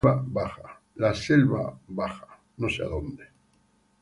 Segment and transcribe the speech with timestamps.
[0.95, 2.41] La Selva Baja.